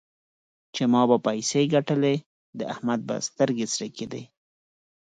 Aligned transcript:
چې 0.75 0.83
ما 0.91 1.01
به 1.09 1.17
پيسې 1.27 1.61
ګټلې؛ 1.73 2.15
د 2.59 2.61
احمد 2.73 2.99
به 3.07 3.15
سترګې 3.27 3.65
سرې 3.73 3.89
کېدې. 3.97 4.23